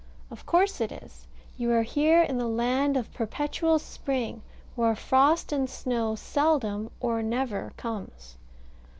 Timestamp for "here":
1.83-2.23